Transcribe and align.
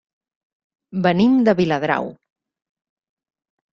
Venim 1.07 1.37
de 1.49 1.55
Viladrau. 1.61 2.11